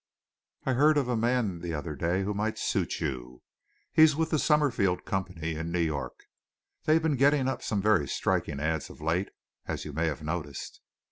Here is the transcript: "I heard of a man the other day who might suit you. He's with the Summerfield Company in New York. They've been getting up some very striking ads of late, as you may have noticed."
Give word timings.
"I 0.65 0.73
heard 0.73 0.97
of 0.97 1.07
a 1.07 1.15
man 1.15 1.59
the 1.59 1.75
other 1.75 1.95
day 1.95 2.23
who 2.23 2.33
might 2.33 2.57
suit 2.57 2.99
you. 2.99 3.43
He's 3.93 4.15
with 4.15 4.31
the 4.31 4.39
Summerfield 4.39 5.05
Company 5.05 5.53
in 5.53 5.71
New 5.71 5.77
York. 5.79 6.21
They've 6.85 7.03
been 7.03 7.17
getting 7.17 7.47
up 7.47 7.61
some 7.61 7.83
very 7.83 8.07
striking 8.07 8.59
ads 8.59 8.89
of 8.89 8.99
late, 8.99 9.29
as 9.67 9.85
you 9.85 9.93
may 9.93 10.07
have 10.07 10.23
noticed." 10.23 10.81